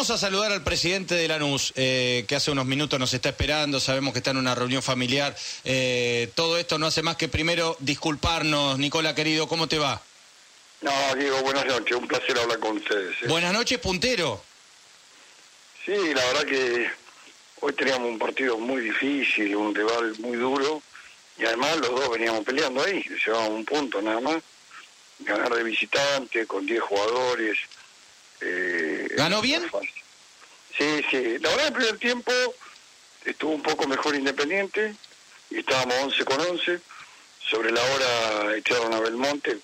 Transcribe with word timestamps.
Vamos 0.00 0.12
a 0.12 0.16
saludar 0.16 0.50
al 0.50 0.64
presidente 0.64 1.14
de 1.14 1.28
Lanús, 1.28 1.74
eh, 1.76 2.24
que 2.26 2.34
hace 2.34 2.50
unos 2.50 2.64
minutos 2.64 2.98
nos 2.98 3.12
está 3.12 3.28
esperando, 3.28 3.78
sabemos 3.80 4.14
que 4.14 4.20
está 4.20 4.30
en 4.30 4.38
una 4.38 4.54
reunión 4.54 4.82
familiar. 4.82 5.36
Eh, 5.62 6.30
todo 6.34 6.56
esto 6.56 6.78
no 6.78 6.86
hace 6.86 7.02
más 7.02 7.16
que 7.16 7.28
primero 7.28 7.76
disculparnos, 7.80 8.78
Nicola 8.78 9.14
querido, 9.14 9.46
¿cómo 9.46 9.68
te 9.68 9.78
va? 9.78 10.00
No, 10.80 10.90
Diego, 11.16 11.42
buenas 11.42 11.66
noches, 11.66 11.98
un 11.98 12.08
placer 12.08 12.38
hablar 12.38 12.58
con 12.60 12.78
ustedes. 12.78 13.14
¿eh? 13.20 13.26
Buenas 13.28 13.52
noches, 13.52 13.78
puntero. 13.78 14.42
Sí, 15.84 15.92
la 15.92 16.24
verdad 16.28 16.44
que 16.46 16.90
hoy 17.60 17.72
teníamos 17.74 18.08
un 18.08 18.18
partido 18.18 18.56
muy 18.56 18.80
difícil, 18.80 19.54
un 19.54 19.74
rival 19.74 20.14
muy 20.20 20.38
duro, 20.38 20.80
y 21.36 21.44
además 21.44 21.76
los 21.76 21.90
dos 21.90 22.08
veníamos 22.08 22.42
peleando 22.42 22.82
ahí, 22.82 23.04
llevábamos 23.22 23.50
un 23.50 23.64
punto 23.66 24.00
nada 24.00 24.20
más. 24.20 24.42
Ganar 25.18 25.54
de 25.54 25.62
visitante 25.62 26.46
con 26.46 26.64
10 26.64 26.80
jugadores. 26.80 27.58
Eh, 28.40 28.89
¿Ganó 29.16 29.40
bien? 29.40 29.70
Sí, 30.76 31.02
sí. 31.10 31.38
La 31.40 31.50
verdad, 31.50 31.66
el 31.68 31.72
primer 31.72 31.98
tiempo 31.98 32.32
estuvo 33.24 33.52
un 33.52 33.62
poco 33.62 33.86
mejor 33.86 34.14
Independiente, 34.14 34.94
y 35.50 35.58
estábamos 35.58 35.94
11 36.04 36.24
con 36.24 36.40
11. 36.40 36.80
Sobre 37.50 37.72
la 37.72 37.82
hora 37.82 38.56
echaron 38.56 38.94
a 38.94 39.00
Belmonte, 39.00 39.58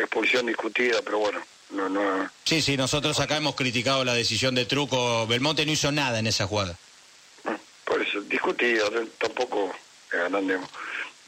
expulsión 0.00 0.46
discutida, 0.46 1.00
pero 1.02 1.18
bueno, 1.18 1.40
no, 1.70 1.88
no. 1.88 2.30
Sí, 2.44 2.60
sí, 2.60 2.76
nosotros 2.76 3.20
acá 3.20 3.36
hemos 3.36 3.54
criticado 3.54 4.04
la 4.04 4.14
decisión 4.14 4.54
de 4.54 4.64
Truco. 4.64 5.26
Belmonte 5.26 5.64
no 5.64 5.72
hizo 5.72 5.92
nada 5.92 6.18
en 6.18 6.26
esa 6.26 6.46
jugada. 6.46 6.76
Por 7.84 8.02
eso, 8.02 8.20
discutida, 8.22 8.84
tampoco 9.18 9.72
ganamos. 10.10 10.68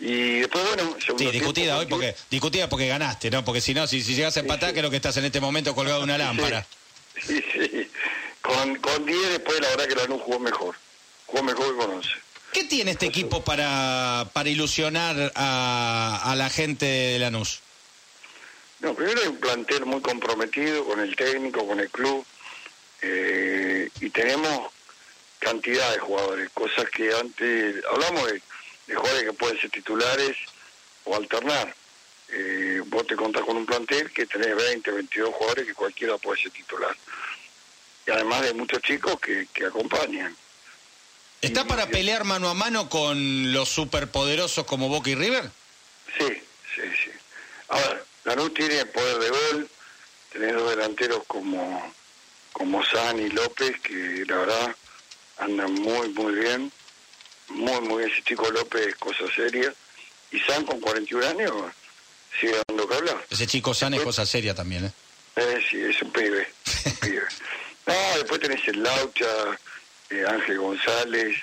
Y 0.01 0.41
después, 0.41 0.65
bueno, 0.67 0.97
Sí, 1.17 1.31
discutida 1.31 1.79
hoy 1.79 1.87
porque, 1.87 2.15
discutida 2.31 2.69
porque 2.69 2.89
ganaste, 2.89 3.31
¿no? 3.31 3.45
Porque 3.45 3.61
si 3.61 3.75
no, 3.75 3.87
si, 3.87 4.03
si 4.03 4.15
llegas 4.15 4.37
a 4.37 4.41
empatar, 4.41 4.73
que 4.73 4.81
es 4.81 4.83
lo 4.83 4.91
que 4.91 4.97
estás 4.97 5.17
en 5.17 5.25
este 5.25 5.41
momento 5.41 5.75
colgado 5.75 5.99
de 5.99 6.05
una 6.05 6.19
lámpara. 6.19 6.67
Sí, 7.25 7.43
sí. 7.53 7.89
Con, 8.43 8.77
con 8.77 9.07
10 9.07 9.29
después 9.31 9.61
la 9.61 9.69
verdad 9.69 9.87
que 9.87 9.95
Lanús 9.95 10.23
jugó 10.23 10.39
mejor. 10.41 10.75
Jugó 11.27 11.43
mejor 11.45 11.71
que 11.71 11.77
con 11.77 11.91
11. 11.97 12.09
¿Qué 12.53 12.65
tiene 12.65 12.93
este 12.93 13.07
equipo 13.07 13.43
para, 13.45 14.29
para 14.33 14.49
ilusionar 14.49 15.33
a, 15.35 16.21
a 16.25 16.37
la 16.37 16.51
gente 16.51 16.87
de 16.87 17.19
Lanús? 17.19 17.61
No, 18.81 18.95
primero 18.95 19.21
hay 19.23 19.29
un 19.29 19.39
plantel 19.39 19.87
muy 19.87 20.01
comprometido 20.01 20.85
con 20.85 21.01
el 21.01 21.17
técnico, 21.17 21.67
con 21.67 21.81
el 21.81 21.89
club, 21.89 22.25
eh, 23.01 23.89
y 24.01 24.11
tenemos 24.11 24.71
cantidad 25.39 25.91
de 25.93 25.99
jugadores, 25.99 26.51
cosas 26.53 26.89
que 26.91 27.15
antes 27.15 27.83
hablamos 27.91 28.31
de, 28.31 28.43
jugadores 28.87 29.25
que 29.25 29.33
pueden 29.33 29.61
ser 29.61 29.71
titulares 29.71 30.37
o 31.05 31.17
alternar. 31.17 31.75
Eh, 32.29 32.83
vos 32.87 33.07
te 33.07 33.17
contás 33.17 33.43
con 33.43 33.57
un 33.57 33.67
plantel 33.67 34.11
que 34.11 34.27
tenés 34.27 34.57
20, 34.57 34.91
22 34.91 35.35
jugadores 35.35 35.67
que 35.67 35.75
cualquiera 35.75 36.19
puede 36.19 36.43
ser 36.43 36.51
titular. 36.51 36.97
Y 38.07 38.11
además 38.11 38.43
de 38.43 38.55
muchos 38.55 38.83
chicos 38.83 39.19
que, 39.21 39.47
que 39.53 39.67
acompañan. 39.67 40.37
¿Está 41.41 41.67
para 41.67 41.87
pelear 41.87 42.25
mano 42.25 42.49
a 42.49 42.55
mano 42.55 42.89
con 42.89 43.53
los 43.53 43.69
superpoderosos 43.69 44.65
como 44.65 44.89
Boca 44.89 45.11
y 45.11 45.15
River? 45.15 45.51
Sí, 46.19 46.43
sí, 46.75 46.83
sí. 47.05 47.11
A 47.69 47.77
ver, 47.77 48.05
Lanús 48.25 48.55
tiene 48.55 48.87
poder 48.87 49.19
de 49.19 49.29
gol, 49.29 49.69
tenés 50.33 50.55
dos 50.55 50.71
delanteros 50.71 51.23
como, 51.27 51.93
como 52.53 52.85
San 52.85 53.19
y 53.19 53.29
López, 53.29 53.79
que 53.81 54.25
la 54.27 54.37
verdad 54.39 54.77
andan 55.39 55.73
muy, 55.75 56.09
muy 56.11 56.35
bien. 56.35 56.73
Muy, 57.49 57.81
muy 57.81 57.99
bien. 57.99 58.11
Ese 58.11 58.23
chico 58.23 58.51
López 58.51 58.95
cosa 58.97 59.25
seria. 59.35 59.73
Y 60.31 60.39
San 60.41 60.65
con 60.65 60.81
41 60.81 61.27
años 61.27 61.53
sigue 62.41 62.61
dando 62.67 62.89
que 62.89 62.95
hablar. 62.95 63.25
Ese 63.31 63.47
chico 63.47 63.73
San 63.75 63.95
es 63.95 64.03
cosa 64.03 64.27
seria 64.27 64.55
también, 64.55 64.87
¿eh? 64.87 64.93
eh 65.37 65.65
sí, 65.69 65.81
es 65.81 66.01
un 66.03 66.11
pibe. 66.13 66.49
un 66.87 66.97
pibe. 66.97 67.23
No, 67.87 67.93
después 68.17 68.41
tenés 68.41 68.67
el 68.67 68.83
Laucha, 68.83 69.27
eh, 70.09 70.25
Ángel 70.27 70.59
González, 70.59 71.37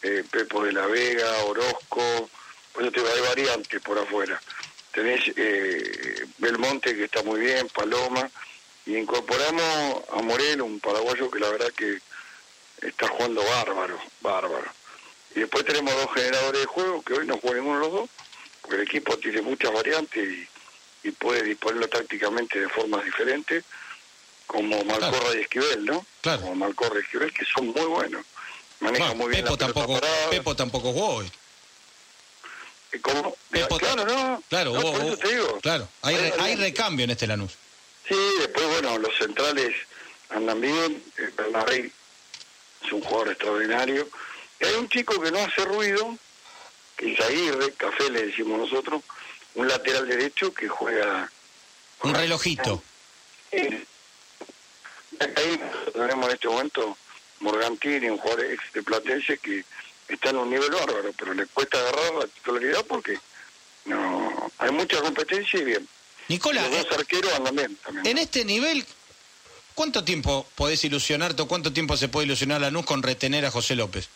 eh, 0.00 0.24
Pepo 0.30 0.64
de 0.64 0.72
la 0.72 0.86
Vega, 0.86 1.44
Orozco. 1.44 2.30
Pues 2.72 2.90
te 2.90 3.00
hay 3.00 3.20
variantes 3.20 3.78
por 3.82 3.98
afuera 3.98 4.40
tenés 4.92 5.20
eh, 5.36 6.26
Belmonte 6.38 6.94
que 6.94 7.04
está 7.04 7.22
muy 7.22 7.40
bien, 7.40 7.68
Paloma, 7.68 8.30
y 8.86 8.96
incorporamos 8.96 10.04
a 10.12 10.22
Morel, 10.22 10.62
un 10.62 10.78
paraguayo 10.80 11.30
que 11.30 11.40
la 11.40 11.50
verdad 11.50 11.72
que 11.74 11.98
está 12.80 13.08
jugando 13.08 13.42
bárbaro, 13.44 13.98
bárbaro. 14.20 14.70
Y 15.34 15.40
después 15.40 15.64
tenemos 15.64 15.94
dos 15.94 16.12
generadores 16.14 16.60
de 16.60 16.66
juego, 16.66 17.02
que 17.02 17.14
hoy 17.14 17.26
no 17.26 17.38
juegan 17.38 17.60
ninguno 17.60 17.80
de 17.80 17.86
los 17.86 17.92
dos, 17.92 18.10
porque 18.60 18.76
el 18.76 18.82
equipo 18.82 19.16
tiene 19.18 19.42
muchas 19.42 19.72
variantes 19.72 20.48
y, 21.04 21.10
puede 21.18 21.42
disponerlo 21.42 21.88
tácticamente 21.88 22.60
de 22.60 22.68
formas 22.68 23.04
diferentes, 23.04 23.64
como 24.46 24.84
Malcorra 24.84 25.34
y 25.34 25.40
Esquivel, 25.40 25.84
¿no? 25.84 26.06
Claro. 26.20 26.42
Como 26.42 26.54
Malcorra 26.54 27.00
y 27.00 27.02
Esquivel, 27.02 27.32
que 27.32 27.44
son 27.44 27.66
muy 27.68 27.84
buenos. 27.84 28.24
Maneja 28.80 29.14
muy 29.14 29.30
bien 29.30 29.44
Pepo 29.44 29.56
la 29.56 29.66
tampoco, 29.66 30.00
Pepo 30.30 30.56
tampoco 30.56 30.92
jugó 30.92 31.08
hoy. 31.16 31.32
¿Cómo? 33.00 33.34
claro, 33.78 34.04
no. 34.04 34.42
Claro, 34.48 34.74
Claro, 35.62 35.88
hay, 36.02 36.16
hay 36.38 36.56
recambio 36.56 37.04
en 37.04 37.10
este 37.10 37.26
Lanús. 37.26 37.52
Sí, 38.06 38.16
después, 38.40 38.66
bueno, 38.66 38.98
los 38.98 39.16
centrales 39.16 39.74
andan 40.30 40.60
bien. 40.60 41.02
Eh, 41.18 41.30
Bernabé 41.36 41.90
es 42.84 42.92
un 42.92 43.00
jugador 43.00 43.30
extraordinario. 43.30 44.08
Y 44.62 44.64
hay 44.64 44.74
un 44.74 44.88
chico 44.88 45.20
que 45.20 45.32
no 45.32 45.38
hace 45.38 45.64
ruido, 45.64 46.16
que 46.96 47.12
es 47.12 47.20
Aguirre, 47.20 47.72
Café 47.72 48.10
le 48.10 48.26
decimos 48.26 48.58
nosotros, 48.58 49.02
un 49.54 49.66
lateral 49.66 50.06
derecho 50.06 50.54
que 50.54 50.68
juega. 50.68 51.30
Un 52.02 52.14
relojito. 52.14 52.82
Sí. 53.50 53.84
Ahí 55.20 55.60
tenemos 55.92 56.26
en 56.26 56.34
este 56.34 56.48
momento 56.48 56.96
Morgantini, 57.40 58.08
un 58.08 58.18
jugador 58.18 58.46
ex 58.46 58.72
de 58.72 58.82
Platense 58.82 59.38
que 59.38 59.64
está 60.08 60.30
en 60.30 60.36
un 60.36 60.50
nivel 60.50 60.70
bárbaro, 60.70 61.12
pero 61.16 61.34
le 61.34 61.46
cuesta 61.46 61.78
agarrar 61.78 62.14
la 62.14 62.26
titularidad 62.26 62.84
porque 62.86 63.18
no 63.84 64.50
hay 64.58 64.70
mucha 64.70 65.00
competencia 65.00 65.60
y 65.60 65.64
bien. 65.64 65.88
Nicolás, 66.28 66.70
los 66.70 66.84
dos 66.84 66.92
eh, 66.92 66.94
arqueros 66.98 67.32
andan 67.34 67.56
bien 67.56 67.76
también. 67.76 68.06
En 68.06 68.18
este 68.18 68.44
nivel, 68.44 68.86
¿cuánto 69.74 70.04
tiempo 70.04 70.46
podés 70.54 70.84
ilusionarte 70.84 71.42
o 71.42 71.48
cuánto 71.48 71.72
tiempo 71.72 71.96
se 71.96 72.08
puede 72.08 72.26
ilusionar 72.26 72.60
la 72.60 72.70
NUS 72.70 72.86
con 72.86 73.02
retener 73.02 73.44
a 73.44 73.50
José 73.50 73.74
López? 73.74 74.08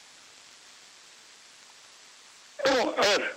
No, 2.64 2.94
a 2.96 3.00
ver, 3.00 3.36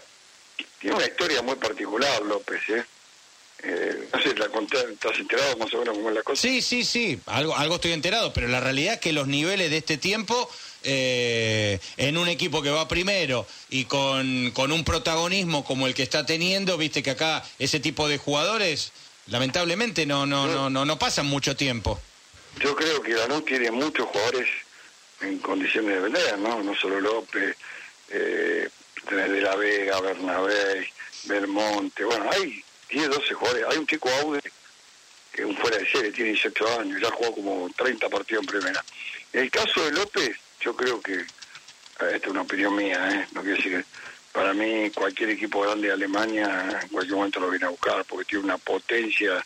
tiene 0.79 0.95
una 0.95 1.05
historia 1.05 1.38
muy 1.49 1.57
particular 1.57 2.21
López, 2.23 2.61
¿eh? 2.69 2.83
Eh, 3.61 4.07
no 4.13 4.21
sé, 4.21 4.33
la 4.35 4.45
¿estás 4.45 5.19
enterado 5.19 5.57
más 5.57 5.73
o 5.73 5.79
menos 5.79 5.97
cómo 5.97 6.09
es 6.09 6.15
la 6.15 6.23
cosa? 6.23 6.41
Sí, 6.41 6.61
sí, 6.61 6.85
sí, 6.85 7.19
algo, 7.25 7.57
algo 7.57 7.75
estoy 7.75 7.91
enterado, 7.91 8.31
pero 8.31 8.47
la 8.47 8.61
realidad 8.61 8.93
es 8.93 8.99
que 9.01 9.11
los 9.11 9.27
niveles 9.27 9.69
de 9.69 9.77
este 9.77 9.97
tiempo 9.97 10.49
eh, 10.83 11.77
en 11.97 12.17
un 12.17 12.29
equipo 12.29 12.61
que 12.61 12.69
va 12.69 12.87
primero 12.87 13.45
y 13.69 13.83
con, 13.85 14.51
con 14.51 14.71
un 14.71 14.85
protagonismo 14.85 15.65
como 15.65 15.87
el 15.87 15.93
que 15.93 16.03
está 16.03 16.25
teniendo, 16.25 16.77
viste 16.77 17.03
que 17.03 17.11
acá 17.11 17.43
ese 17.57 17.81
tipo 17.81 18.07
de 18.07 18.17
jugadores 18.17 18.93
lamentablemente 19.27 20.05
no, 20.05 20.25
no, 20.25 20.47
no, 20.47 20.69
no, 20.69 20.85
no 20.85 20.99
pasan 20.99 21.25
mucho 21.25 21.55
tiempo. 21.55 21.99
Yo 22.61 22.75
creo 22.75 23.01
que 23.01 23.13
Danú 23.13 23.41
tiene 23.41 23.71
muchos 23.71 24.07
jugadores 24.07 24.47
en 25.19 25.37
condiciones 25.39 25.95
de 25.95 25.99
vender, 25.99 26.39
¿no? 26.39 26.63
No 26.63 26.73
solo 26.75 27.01
López, 27.01 27.57
eh, 28.09 28.69
de 29.09 29.41
la 29.41 29.55
Vega, 29.55 29.99
Bernabé, 29.99 30.87
Belmonte, 31.23 32.03
bueno, 32.03 32.29
hay 32.31 32.63
10, 32.89 33.09
12 33.09 33.33
jugadores. 33.33 33.65
Hay 33.69 33.77
un 33.77 33.87
chico 33.87 34.09
Aude 34.21 34.41
que 35.31 35.41
es 35.41 35.47
un 35.47 35.55
fuera 35.57 35.77
de 35.77 35.89
serie, 35.89 36.11
tiene 36.11 36.31
18 36.31 36.79
años, 36.79 37.01
ya 37.01 37.11
jugó 37.11 37.35
como 37.35 37.69
30 37.75 38.09
partidos 38.09 38.43
en 38.43 38.47
primera. 38.47 38.83
En 39.31 39.41
el 39.41 39.51
caso 39.51 39.83
de 39.85 39.91
López, 39.91 40.35
yo 40.59 40.75
creo 40.75 40.99
que, 41.01 41.13
esta 41.13 42.15
es 42.15 42.27
una 42.27 42.41
opinión 42.41 42.75
mía, 42.75 43.09
¿eh? 43.11 43.27
no 43.33 43.41
quiero 43.41 43.57
decir 43.57 43.77
que 43.77 43.85
para 44.31 44.53
mí 44.53 44.89
cualquier 44.91 45.31
equipo 45.31 45.61
grande 45.61 45.87
de 45.87 45.93
Alemania 45.93 46.79
en 46.81 46.87
cualquier 46.89 47.17
momento 47.17 47.39
lo 47.39 47.49
viene 47.49 47.65
a 47.65 47.69
buscar 47.69 48.05
porque 48.05 48.25
tiene 48.25 48.45
una 48.45 48.57
potencia 48.57 49.43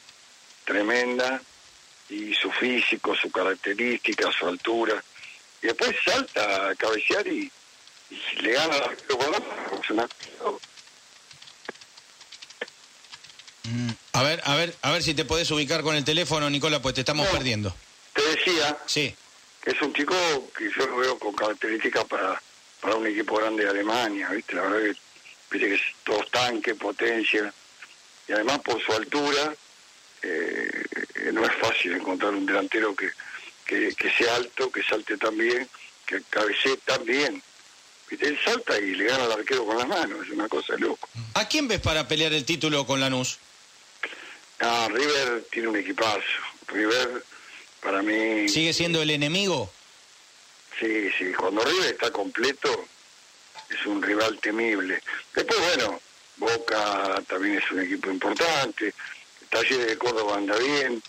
tremenda 0.63 1.41
y 2.09 2.33
su 2.33 2.51
físico, 2.51 3.15
su 3.15 3.31
característica, 3.31 4.31
su 4.31 4.47
altura. 4.47 5.03
Y 5.61 5.67
después 5.67 5.95
salta 6.05 6.69
a 6.69 6.75
cabecear 6.75 7.27
y, 7.27 7.51
le 8.41 8.51
gana 8.51 8.77
la 8.77 10.07
a 14.13 14.23
ver, 14.23 14.41
a 14.45 14.55
ver, 14.55 14.75
a 14.83 14.91
ver 14.91 15.03
si 15.03 15.13
te 15.13 15.25
podés 15.25 15.49
ubicar 15.51 15.81
con 15.81 15.95
el 15.95 16.05
teléfono, 16.05 16.49
Nicola, 16.49 16.81
pues 16.81 16.95
te 16.95 17.01
estamos 17.01 17.27
perdiendo. 17.27 17.75
Te 18.13 18.21
decía 18.21 18.77
sí. 18.85 19.13
que 19.61 19.71
es 19.71 19.81
un 19.81 19.91
chico 19.93 20.15
que 20.55 20.69
yo 20.69 20.85
lo 20.85 20.97
veo 20.97 21.17
con 21.17 21.33
características 21.33 22.05
para, 22.05 22.41
para 22.79 22.95
un 22.95 23.07
equipo 23.07 23.37
grande 23.37 23.63
de 23.63 23.71
Alemania, 23.71 24.29
¿viste? 24.29 24.55
La 24.55 24.61
verdad 24.61 24.79
que, 24.79 24.95
viste 25.51 25.67
que 25.67 25.75
es 25.75 25.81
todo 26.03 26.23
tanque, 26.31 26.75
potencia, 26.75 27.51
y 28.27 28.31
además 28.33 28.59
por 28.59 28.79
su 28.83 28.93
altura, 28.93 29.55
eh, 30.21 30.83
no 31.33 31.43
es 31.43 31.55
fácil 31.55 31.93
encontrar 31.93 32.33
un 32.33 32.45
delantero 32.45 32.95
que, 32.95 33.09
que, 33.65 33.95
que 33.95 34.11
sea 34.11 34.35
alto, 34.35 34.71
que 34.71 34.83
salte 34.83 35.17
tan 35.17 35.35
bien, 35.35 35.67
que 36.05 36.21
cabecee 36.29 36.77
tan 36.85 37.03
bien. 37.03 37.41
Él 38.19 38.39
salta 38.45 38.77
y 38.77 38.93
le 38.93 39.05
gana 39.05 39.23
al 39.23 39.31
arquero 39.31 39.65
con 39.65 39.75
las 39.75 39.87
manos, 39.87 40.19
es 40.23 40.31
una 40.31 40.47
cosa 40.47 40.73
de 40.73 40.81
loco. 40.81 41.09
¿A 41.33 41.47
quién 41.47 41.67
ves 41.67 41.79
para 41.79 42.07
pelear 42.07 42.31
el 42.31 42.45
título 42.45 42.85
con 42.85 42.99
Lanús? 42.99 43.39
Ah, 44.63 44.87
River 44.89 45.45
tiene 45.51 45.67
un 45.67 45.75
equipazo. 45.75 46.21
River 46.67 47.23
para 47.81 48.01
mí... 48.01 48.47
¿Sigue 48.47 48.73
siendo 48.73 49.01
el 49.01 49.09
enemigo? 49.09 49.69
Sí, 50.79 51.09
sí, 51.17 51.33
cuando 51.33 51.63
River 51.63 51.93
está 51.93 52.11
completo 52.11 52.87
es 53.69 53.85
un 53.85 54.01
rival 54.01 54.39
temible. 54.39 55.01
Después, 55.35 55.59
bueno, 55.59 55.99
Boca 56.37 57.21
también 57.27 57.57
es 57.57 57.71
un 57.71 57.81
equipo 57.81 58.09
importante, 58.09 58.93
Talleres 59.49 59.87
de 59.87 59.97
Córdoba 59.97 60.37
anda 60.37 60.57
bien. 60.57 61.01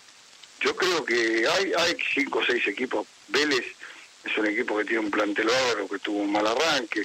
Yo 0.59 0.75
creo 0.75 1.03
que 1.03 1.47
hay, 1.47 1.71
hay 1.77 1.97
cinco 2.13 2.39
o 2.39 2.45
seis 2.45 2.65
equipos. 2.67 3.07
Vélez 3.27 3.65
es 4.23 4.37
un 4.37 4.47
equipo 4.47 4.77
que 4.77 4.85
tiene 4.85 4.99
un 4.99 5.11
plantel 5.11 5.49
oro, 5.71 5.87
que 5.87 5.99
tuvo 5.99 6.19
un 6.19 6.31
mal 6.31 6.45
arranque. 6.45 7.03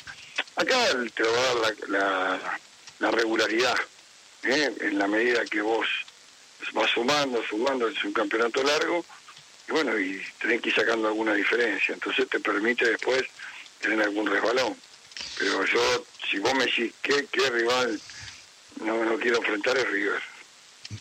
Acá 0.56 0.76
te 1.14 1.23
va 1.23 1.50
a 1.50 1.55
dar 1.55 1.88
la, 1.88 2.58
la, 2.99 3.11
regularidad, 3.11 3.76
¿eh? 4.43 4.75
en 4.81 4.99
la 4.99 5.06
medida 5.06 5.44
que 5.47 5.62
vos 5.62 5.87
vas 6.72 6.90
sumando, 6.90 7.42
sumando, 7.48 7.88
es 7.88 8.02
un 8.04 8.12
campeonato 8.12 8.62
largo, 8.62 9.04
y 9.68 9.72
bueno, 9.72 9.98
y 9.98 10.22
tenés 10.40 10.60
que 10.60 10.68
ir 10.70 10.74
sacando 10.74 11.08
alguna 11.08 11.34
diferencia. 11.34 11.94
Entonces 11.94 12.28
te 12.28 12.40
permite 12.40 12.88
después 12.90 13.22
tener 13.80 14.02
algún 14.02 14.26
resbalón. 14.26 14.76
Pero 15.38 15.64
yo, 15.64 16.04
si 16.30 16.38
vos 16.38 16.54
me 16.54 16.66
decís 16.66 16.92
qué, 17.02 17.26
qué 17.30 17.50
rival 17.50 18.00
no, 18.84 19.04
no 19.04 19.18
quiero 19.18 19.38
enfrentar, 19.38 19.76
es 19.76 19.88
River. 19.90 20.20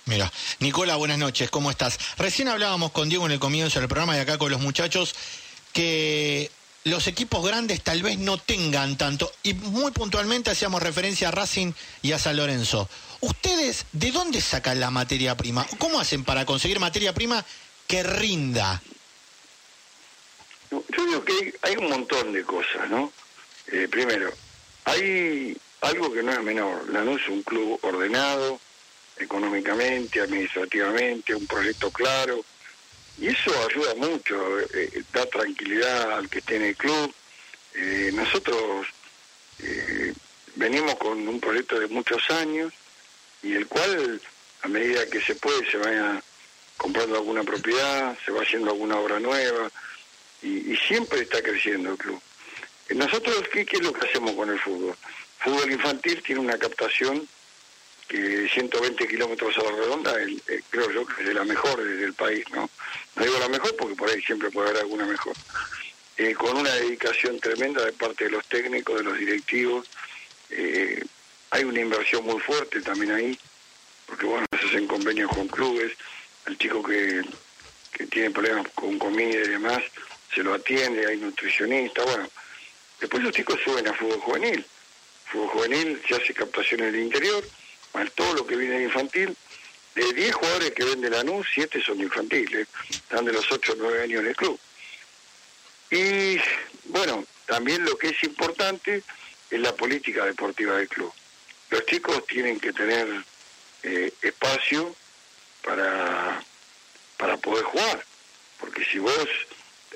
Mira, 0.05 0.31
Nicola, 0.59 0.95
buenas 0.97 1.17
noches, 1.17 1.49
¿cómo 1.49 1.71
estás? 1.71 1.97
Recién 2.17 2.47
hablábamos 2.47 2.91
con 2.91 3.09
Diego 3.09 3.25
en 3.25 3.31
el 3.31 3.39
comienzo 3.39 3.79
del 3.79 3.87
programa 3.87 4.15
y 4.17 4.19
acá 4.19 4.37
con 4.37 4.51
los 4.51 4.61
muchachos 4.61 5.15
que 5.73 6.51
los 6.85 7.07
equipos 7.07 7.45
grandes 7.45 7.81
tal 7.81 8.01
vez 8.01 8.17
no 8.17 8.37
tengan 8.37 8.97
tanto, 8.97 9.31
y 9.43 9.53
muy 9.53 9.91
puntualmente 9.91 10.51
hacíamos 10.51 10.81
referencia 10.81 11.27
a 11.27 11.31
Racing 11.31 11.73
y 12.01 12.13
a 12.13 12.19
San 12.19 12.37
Lorenzo. 12.37 12.89
¿Ustedes 13.21 13.85
de 13.91 14.11
dónde 14.11 14.41
sacan 14.41 14.79
la 14.79 14.91
materia 14.91 15.35
prima? 15.35 15.65
¿Cómo 15.77 15.99
hacen 15.99 16.23
para 16.23 16.45
conseguir 16.45 16.79
materia 16.79 17.13
prima 17.13 17.43
que 17.87 18.03
rinda? 18.03 18.81
Yo 20.71 21.05
digo 21.05 21.25
que 21.25 21.53
hay, 21.63 21.75
un 21.75 21.89
montón 21.89 22.31
de 22.31 22.43
cosas, 22.43 22.89
¿no? 22.89 23.11
Eh, 23.71 23.87
primero, 23.89 24.31
hay 24.85 25.57
algo 25.81 26.13
que 26.13 26.23
no 26.23 26.31
es 26.31 26.43
menor. 26.43 26.89
Lanús 26.89 27.21
es 27.23 27.29
un 27.29 27.43
club 27.43 27.79
ordenado, 27.81 28.59
económicamente, 29.17 30.21
administrativamente, 30.21 31.35
un 31.35 31.47
proyecto 31.47 31.91
claro. 31.91 32.43
Y 33.19 33.27
eso 33.27 33.51
ayuda 33.67 33.95
mucho, 33.95 34.59
eh, 34.73 35.03
da 35.11 35.25
tranquilidad 35.25 36.13
al 36.13 36.29
que 36.29 36.39
esté 36.39 36.55
en 36.55 36.63
el 36.63 36.75
club. 36.75 37.13
Eh, 37.75 38.11
nosotros 38.13 38.87
eh, 39.59 40.13
venimos 40.55 40.95
con 40.95 41.27
un 41.27 41.39
proyecto 41.39 41.79
de 41.79 41.87
muchos 41.87 42.29
años 42.29 42.73
y 43.43 43.53
el 43.53 43.67
cual, 43.67 44.21
a 44.61 44.67
medida 44.69 45.05
que 45.07 45.21
se 45.21 45.35
puede, 45.35 45.69
se 45.69 45.77
vaya 45.77 46.21
comprando 46.77 47.17
alguna 47.17 47.43
propiedad, 47.43 48.17
se 48.25 48.31
va 48.31 48.41
haciendo 48.41 48.71
alguna 48.71 48.97
obra 48.97 49.19
nueva 49.19 49.69
y, 50.41 50.77
siempre 50.77 51.21
está 51.21 51.41
creciendo 51.41 51.91
el 51.91 51.97
club. 51.97 52.21
Nosotros, 52.89 53.43
¿qué, 53.51 53.65
¿qué 53.65 53.77
es 53.77 53.83
lo 53.83 53.93
que 53.93 54.07
hacemos 54.07 54.31
con 54.31 54.49
el 54.49 54.59
fútbol? 54.59 54.95
Fútbol 55.39 55.71
infantil 55.71 56.23
tiene 56.23 56.41
una 56.41 56.57
captación 56.57 57.27
que 58.09 58.49
120 58.49 59.07
kilómetros 59.07 59.55
a 59.57 59.63
la 59.63 59.71
redonda, 59.71 60.19
eh, 60.19 60.61
creo 60.71 60.91
yo 60.91 61.05
que 61.05 61.21
es 61.21 61.27
de 61.27 61.33
la 61.35 61.45
mejor 61.45 61.81
del 61.81 62.13
país, 62.13 62.43
¿no? 62.51 62.67
No 63.15 63.23
digo 63.23 63.37
la 63.39 63.47
mejor 63.47 63.75
porque 63.77 63.95
por 63.95 64.09
ahí 64.09 64.19
siempre 64.23 64.49
puede 64.49 64.69
haber 64.69 64.81
alguna 64.81 65.05
mejor. 65.05 65.35
Eh, 66.17 66.33
con 66.33 66.57
una 66.57 66.73
dedicación 66.73 67.39
tremenda 67.39 67.85
de 67.85 67.93
parte 67.93 68.25
de 68.25 68.31
los 68.31 68.45
técnicos, 68.47 68.97
de 68.97 69.03
los 69.03 69.17
directivos. 69.17 69.87
Eh, 70.49 71.01
hay 71.51 71.63
una 71.63 71.79
inversión 71.79 72.25
muy 72.25 72.39
fuerte 72.41 72.81
también 72.81 73.11
ahí, 73.11 73.39
porque 74.07 74.25
bueno, 74.25 74.45
se 74.59 74.67
hacen 74.67 74.87
convenios 74.87 75.31
con 75.31 75.47
clubes, 75.47 75.93
el 76.47 76.57
chico 76.57 76.81
que, 76.81 77.23
que 77.93 78.07
tiene 78.07 78.31
problemas 78.31 78.67
con 78.73 78.97
comida 78.97 79.37
y 79.37 79.49
demás, 79.49 79.83
se 80.33 80.41
lo 80.41 80.55
atiende, 80.55 81.05
hay 81.07 81.17
nutricionista, 81.17 82.03
bueno. 82.03 82.27
Después 82.99 83.23
los 83.23 83.31
chicos 83.31 83.59
suben 83.63 83.87
a 83.87 83.93
fútbol 83.93 84.19
juvenil. 84.19 84.65
Fútbol 85.25 85.49
juvenil 85.49 86.01
se 86.07 86.15
hace 86.15 86.33
captación 86.33 86.81
en 86.81 86.87
el 86.87 86.95
interior, 86.97 87.43
todo 88.15 88.33
lo 88.33 88.45
que 88.45 88.55
viene 88.55 88.79
de 88.79 88.83
infantil. 88.85 89.35
De 89.95 90.13
10 90.13 90.35
jugadores 90.35 90.71
que 90.71 90.83
vende 90.83 91.09
Lanús, 91.09 91.47
7 91.53 91.81
son 91.83 91.99
infantiles, 91.99 92.67
están 92.89 93.25
de 93.25 93.33
los 93.33 93.51
8 93.51 93.73
o 93.73 93.75
9 93.75 94.03
años 94.03 94.21
en 94.21 94.27
el 94.27 94.35
club. 94.35 94.59
Y 95.91 96.37
bueno, 96.85 97.25
también 97.45 97.83
lo 97.83 97.97
que 97.97 98.09
es 98.09 98.23
importante 98.23 99.03
es 99.49 99.59
la 99.59 99.75
política 99.75 100.25
deportiva 100.25 100.77
del 100.77 100.87
club. 100.87 101.11
Los 101.71 101.85
chicos 101.85 102.25
tienen 102.27 102.59
que 102.59 102.71
tener 102.71 103.07
eh, 103.83 104.13
espacio 104.21 104.95
para, 105.63 106.43
para 107.17 107.37
poder 107.37 107.63
jugar, 107.63 108.05
porque 108.59 108.85
si 108.85 108.99
vos, 108.99 109.27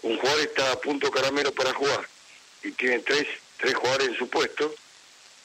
un 0.01 0.17
jugador 0.17 0.41
está 0.41 0.71
a 0.71 0.79
punto 0.81 1.11
caramelo 1.11 1.53
para 1.53 1.73
jugar 1.73 2.07
y 2.63 2.71
tiene 2.71 2.99
tres, 2.99 3.27
tres 3.57 3.75
jugadores 3.75 4.09
en 4.09 4.17
su 4.17 4.29
puesto, 4.29 4.73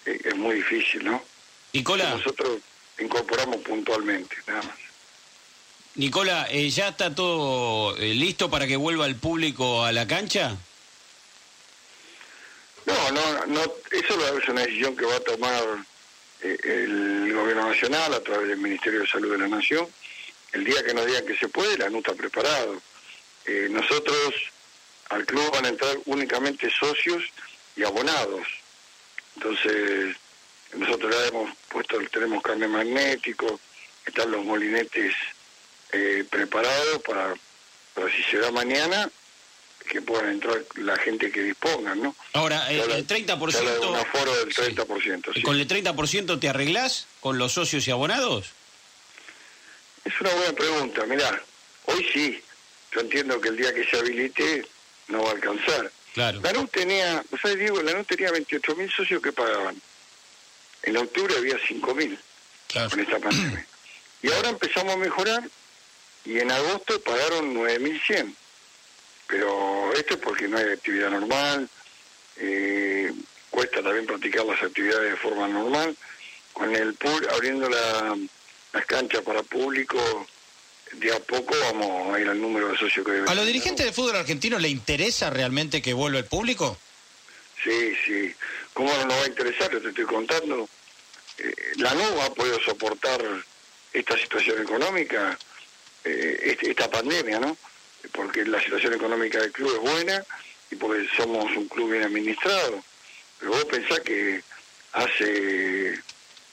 eh, 0.06 0.20
es 0.24 0.36
muy 0.36 0.56
difícil, 0.56 1.04
¿no? 1.04 1.22
Nicola. 1.72 2.10
Nosotros 2.10 2.58
incorporamos 2.98 3.56
puntualmente, 3.58 4.36
nada 4.46 4.62
más. 4.62 4.76
Nicola, 5.94 6.46
eh, 6.50 6.70
¿ya 6.70 6.88
está 6.88 7.12
todo 7.12 7.96
eh, 7.96 8.14
listo 8.14 8.48
para 8.48 8.68
que 8.68 8.76
vuelva 8.76 9.06
el 9.06 9.16
público 9.16 9.84
a 9.84 9.90
la 9.90 10.06
cancha? 10.06 10.56
No, 12.86 13.10
no, 13.10 13.46
no, 13.46 13.60
eso 13.90 14.38
es 14.38 14.48
una 14.48 14.62
decisión 14.62 14.96
que 14.96 15.04
va 15.04 15.16
a 15.16 15.20
tomar 15.20 15.62
eh, 16.42 16.56
el 16.62 17.32
gobierno 17.34 17.68
nacional 17.68 18.14
a 18.14 18.20
través 18.20 18.48
del 18.48 18.58
Ministerio 18.58 19.00
de 19.00 19.08
Salud 19.08 19.32
de 19.32 19.38
la 19.38 19.48
Nación. 19.48 19.88
El 20.52 20.64
día 20.64 20.84
que 20.84 20.94
nos 20.94 21.04
digan 21.04 21.26
que 21.26 21.36
se 21.36 21.48
puede, 21.48 21.76
la 21.76 21.90
NU 21.90 21.98
está 21.98 22.14
preparado. 22.14 22.80
nosotros 23.70 24.34
al 25.10 25.26
club 25.26 25.50
van 25.52 25.64
a 25.64 25.68
entrar 25.68 25.98
únicamente 26.06 26.70
socios 26.70 27.24
y 27.76 27.82
abonados. 27.82 28.46
Entonces, 29.34 30.16
nosotros 30.74 31.14
ya 31.14 31.28
hemos 31.28 31.50
puesto, 31.68 31.98
tenemos 32.10 32.42
carne 32.42 32.68
magnético, 32.68 33.60
están 34.04 34.30
los 34.30 34.44
molinetes 34.44 35.14
eh, 35.92 36.24
preparados 36.28 37.02
para, 37.02 37.34
para 37.94 38.10
si 38.10 38.22
se 38.24 38.38
da 38.38 38.50
mañana, 38.50 39.10
que 39.88 40.02
puedan 40.02 40.30
entrar 40.30 40.62
la 40.76 40.96
gente 40.96 41.30
que 41.30 41.42
disponga, 41.42 41.94
¿no? 41.94 42.14
Ahora, 42.34 42.70
eh, 42.70 42.84
el 42.96 43.06
30%... 43.06 43.88
un 43.88 43.96
aforo 43.96 44.34
del 44.36 44.54
30%, 44.54 45.34
sí. 45.34 45.42
¿Con 45.42 45.58
el 45.58 45.66
30% 45.66 46.38
te 46.38 46.48
arreglás 46.48 47.06
con 47.20 47.38
los 47.38 47.52
socios 47.52 47.88
y 47.88 47.90
abonados? 47.90 48.50
Es 50.04 50.20
una 50.20 50.30
buena 50.30 50.52
pregunta, 50.52 51.06
mirá, 51.06 51.42
hoy 51.86 52.06
sí, 52.12 52.42
yo 52.92 53.00
entiendo 53.00 53.40
que 53.40 53.48
el 53.48 53.56
día 53.56 53.74
que 53.74 53.84
se 53.84 53.98
habilite 53.98 54.66
no 55.08 55.22
va 55.22 55.30
a 55.30 55.32
alcanzar. 55.32 55.90
Claro. 56.14 56.40
NU 56.40 56.66
tenía, 56.68 57.22
o 57.30 57.38
sea, 57.38 57.54
digo, 57.54 57.82
NU 57.82 58.04
tenía 58.04 58.30
28 58.30 58.76
mil 58.76 58.90
socios 58.90 59.22
que 59.22 59.32
pagaban. 59.32 59.80
En 60.88 60.96
octubre 60.96 61.34
había 61.36 61.56
5.000 61.58 62.18
con 62.90 63.00
esta 63.00 63.18
pandemia. 63.18 63.66
Y 64.20 64.32
ahora 64.32 64.48
empezamos 64.48 64.94
a 64.94 64.96
mejorar 64.96 65.48
y 66.24 66.40
en 66.40 66.50
agosto 66.50 67.00
pagaron 67.02 67.54
9.100. 67.54 68.34
Pero 69.28 69.92
esto 69.92 70.14
es 70.14 70.20
porque 70.20 70.48
no 70.48 70.58
hay 70.58 70.70
actividad 70.70 71.10
normal, 71.10 71.68
eh, 72.38 73.12
cuesta 73.48 73.80
también 73.80 74.06
practicar 74.06 74.44
las 74.44 74.60
actividades 74.60 75.12
de 75.12 75.16
forma 75.18 75.46
normal. 75.46 75.96
Con 76.52 76.74
el 76.74 76.94
pool, 76.94 77.28
abriendo 77.30 77.68
las 77.68 78.86
canchas 78.86 79.22
para 79.22 79.44
público, 79.44 80.26
de 80.94 81.14
a 81.14 81.20
poco 81.20 81.54
vamos 81.70 82.16
a 82.16 82.18
ir 82.18 82.28
al 82.28 82.40
número 82.40 82.70
de 82.70 82.76
socios 82.76 83.06
que. 83.06 83.22
¿A 83.24 83.34
los 83.36 83.46
dirigentes 83.46 83.86
del 83.86 83.94
fútbol 83.94 84.16
argentino 84.16 84.58
le 84.58 84.68
interesa 84.68 85.30
realmente 85.30 85.80
que 85.80 85.92
vuelva 85.92 86.18
el 86.18 86.24
público? 86.24 86.76
Sí, 87.62 87.92
sí. 88.04 88.34
¿Cómo 88.72 88.92
no 88.92 89.06
nos 89.06 89.16
va 89.18 89.22
a 89.22 89.28
interesar? 89.28 89.68
Te 89.68 89.88
estoy 89.88 90.04
contando. 90.04 90.68
Eh, 91.38 91.54
la 91.76 91.94
NU 91.94 92.20
ha 92.22 92.34
podido 92.34 92.60
soportar 92.60 93.22
esta 93.92 94.18
situación 94.18 94.62
económica, 94.62 95.38
eh, 96.04 96.40
este, 96.42 96.70
esta 96.70 96.90
pandemia, 96.90 97.38
¿no? 97.40 97.56
Porque 98.12 98.44
la 98.44 98.60
situación 98.60 98.94
económica 98.94 99.38
del 99.40 99.52
club 99.52 99.74
es 99.74 99.92
buena 99.92 100.24
y 100.70 100.76
porque 100.76 101.06
somos 101.16 101.44
un 101.56 101.68
club 101.68 101.90
bien 101.90 102.04
administrado. 102.04 102.82
Pero 103.38 103.52
vos 103.52 103.64
pensás 103.66 104.00
que 104.00 104.42
hace 104.92 106.00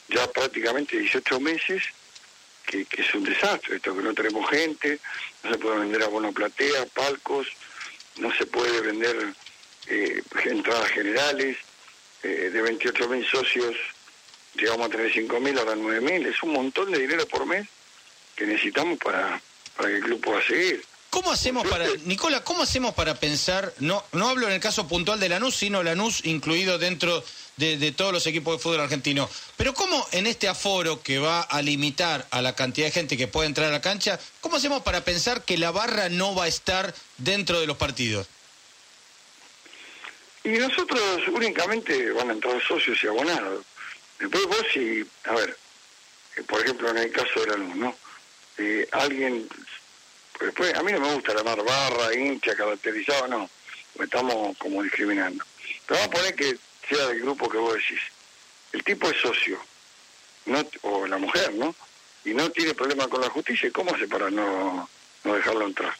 ya 0.09 0.27
prácticamente 0.31 0.97
18 0.97 1.39
meses 1.39 1.83
que, 2.65 2.87
es 2.97 3.13
un 3.13 3.23
desastre 3.23 3.77
esto, 3.77 3.95
que 3.95 4.01
no 4.01 4.13
tenemos 4.13 4.49
gente, 4.49 4.99
no 5.43 5.51
se 5.51 5.57
puede 5.57 5.79
vender 5.79 6.03
abono 6.03 6.31
platea, 6.31 6.85
palcos, 6.87 7.47
no 8.17 8.33
se 8.35 8.45
puede 8.45 8.81
vender 8.81 9.33
eh, 9.87 10.21
entradas 10.45 10.89
generales, 10.89 11.57
eh, 12.23 12.49
de 12.51 12.61
28 12.61 13.09
mil 13.09 13.25
socios 13.27 13.75
llegamos 14.57 14.87
a 14.87 14.89
tener 14.89 15.11
5 15.11 15.39
mil, 15.39 15.57
ahora 15.57 15.75
9 15.75 16.01
mil, 16.01 16.25
es 16.25 16.41
un 16.43 16.53
montón 16.53 16.91
de 16.91 16.99
dinero 16.99 17.27
por 17.27 17.45
mes 17.45 17.67
que 18.35 18.45
necesitamos 18.45 18.97
para, 18.97 19.41
para 19.75 19.89
que 19.89 19.95
el 19.95 20.03
club 20.03 20.21
pueda 20.21 20.41
seguir. 20.45 20.83
¿Cómo 21.09 21.31
hacemos 21.31 21.65
para, 21.67 21.85
Nicola, 22.03 22.43
cómo 22.43 22.63
hacemos 22.63 22.93
para 22.93 23.15
pensar, 23.15 23.73
no, 23.79 24.03
no 24.11 24.27
hablo 24.27 24.47
en 24.47 24.53
el 24.53 24.59
caso 24.59 24.85
puntual 24.85 25.17
de 25.17 25.29
Lanús, 25.29 25.55
sino 25.55 25.81
Lanús 25.81 26.25
incluido 26.25 26.77
dentro 26.77 27.23
de, 27.55 27.93
todos 27.93 28.11
los 28.11 28.27
equipos 28.27 28.57
de 28.57 28.61
fútbol 28.61 28.81
argentino, 28.81 29.29
pero 29.55 29.73
cómo 29.73 30.05
en 30.11 30.27
este 30.27 30.49
aforo 30.49 31.01
que 31.01 31.19
va 31.19 31.39
a 31.39 31.61
limitar 31.61 32.27
a 32.31 32.41
la 32.41 32.53
cantidad 32.53 32.87
de 32.87 32.91
gente 32.91 33.15
que 33.15 33.29
puede 33.29 33.47
entrar 33.47 33.69
a 33.69 33.71
la 33.71 33.79
cancha, 33.79 34.19
¿cómo 34.41 34.57
hacemos 34.57 34.83
para 34.83 35.05
pensar 35.05 35.43
que 35.43 35.57
la 35.57 35.71
barra 35.71 36.09
no 36.09 36.35
va 36.35 36.45
a 36.45 36.47
estar 36.49 36.93
dentro 37.17 37.61
de 37.61 37.67
los 37.67 37.77
partidos? 37.77 38.27
Y 40.43 40.49
nosotros 40.49 41.01
únicamente 41.33 42.11
van 42.11 42.29
a 42.29 42.33
entrar 42.33 42.61
socios 42.61 43.01
y 43.03 43.07
abonados. 43.07 43.65
Después 44.19 44.45
vos 44.45 44.65
si, 44.73 45.05
a 45.25 45.33
ver, 45.33 45.57
eh, 46.37 46.43
por 46.43 46.61
ejemplo 46.61 46.89
en 46.89 46.97
el 46.97 47.11
caso 47.11 47.41
de 47.41 47.47
Lanús, 47.47 47.75
¿no? 47.75 47.95
Eh, 48.57 48.87
alguien 48.91 49.47
pues, 50.37 50.53
pues, 50.53 50.75
a 50.75 50.83
mí 50.83 50.91
no 50.91 50.99
me 50.99 51.13
gusta 51.13 51.33
llamar 51.33 51.63
barra, 51.63 52.13
hincha, 52.13 52.55
caracterizado, 52.55 53.27
no. 53.27 53.49
Estamos 53.99 54.57
como 54.57 54.83
discriminando. 54.83 55.43
Pero 55.85 55.99
vamos 55.99 56.07
a 56.07 56.17
poner 56.17 56.35
que 56.35 56.57
sea 56.89 57.07
del 57.07 57.21
grupo 57.21 57.49
que 57.49 57.57
vos 57.57 57.73
decís. 57.73 58.01
El 58.73 58.83
tipo 58.83 59.09
es 59.09 59.17
socio, 59.21 59.57
no, 60.45 60.67
o 60.81 61.07
la 61.07 61.17
mujer, 61.17 61.53
¿no? 61.53 61.73
Y 62.25 62.33
no 62.33 62.49
tiene 62.51 62.73
problema 62.73 63.07
con 63.07 63.21
la 63.21 63.29
justicia. 63.29 63.71
¿Cómo 63.71 63.93
hace 63.95 64.07
para 64.07 64.29
no, 64.29 64.89
no 65.23 65.33
dejarlo 65.33 65.67
entrar? 65.67 65.95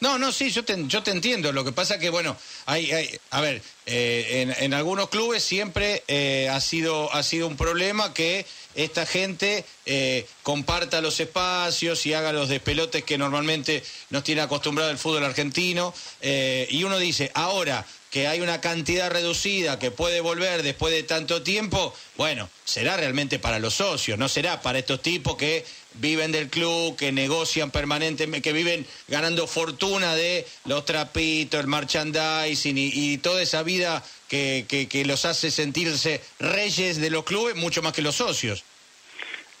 No, 0.00 0.18
no, 0.18 0.30
sí, 0.30 0.50
yo 0.50 0.64
te, 0.64 0.76
yo 0.86 1.02
te 1.02 1.10
entiendo. 1.10 1.52
Lo 1.52 1.64
que 1.64 1.72
pasa 1.72 1.98
que, 1.98 2.10
bueno, 2.10 2.36
hay, 2.66 2.92
hay 2.92 3.18
a 3.30 3.40
ver, 3.40 3.62
eh, 3.86 4.42
en, 4.42 4.64
en, 4.64 4.74
algunos 4.74 5.08
clubes 5.08 5.42
siempre 5.42 6.02
eh, 6.06 6.50
ha, 6.50 6.60
sido, 6.60 7.12
ha 7.14 7.22
sido 7.22 7.46
un 7.46 7.56
problema 7.56 8.12
que 8.12 8.44
esta 8.74 9.06
gente 9.06 9.64
eh, 9.86 10.26
comparta 10.42 11.00
los 11.00 11.18
espacios 11.18 12.04
y 12.04 12.12
haga 12.12 12.32
los 12.32 12.50
despelotes 12.50 13.04
que 13.04 13.16
normalmente 13.16 13.82
nos 14.10 14.22
tiene 14.22 14.42
acostumbrado 14.42 14.90
el 14.90 14.98
fútbol 14.98 15.24
argentino. 15.24 15.94
y 16.20 16.84
uno 16.84 16.98
dice, 16.98 17.30
ahora 17.32 17.86
que 18.16 18.26
hay 18.26 18.40
una 18.40 18.62
cantidad 18.62 19.10
reducida 19.10 19.78
que 19.78 19.90
puede 19.90 20.22
volver 20.22 20.62
después 20.62 20.90
de 20.90 21.02
tanto 21.02 21.42
tiempo, 21.42 21.94
bueno, 22.16 22.48
será 22.64 22.96
realmente 22.96 23.38
para 23.38 23.58
los 23.58 23.74
socios, 23.74 24.18
no 24.18 24.26
será 24.26 24.62
para 24.62 24.78
estos 24.78 25.02
tipos 25.02 25.36
que 25.36 25.66
viven 25.92 26.32
del 26.32 26.48
club, 26.48 26.96
que 26.96 27.12
negocian 27.12 27.70
permanentemente, 27.70 28.40
que 28.40 28.54
viven 28.54 28.86
ganando 29.08 29.46
fortuna 29.46 30.14
de 30.14 30.46
los 30.64 30.86
trapitos, 30.86 31.60
el 31.60 31.66
merchandising 31.66 32.78
y, 32.78 33.18
toda 33.18 33.42
esa 33.42 33.62
vida 33.62 34.02
que, 34.28 34.64
que, 34.66 35.04
los 35.04 35.26
hace 35.26 35.50
sentirse 35.50 36.22
reyes 36.38 36.96
de 36.96 37.10
los 37.10 37.22
clubes 37.24 37.54
mucho 37.54 37.82
más 37.82 37.92
que 37.92 38.00
los 38.00 38.16
socios. 38.16 38.64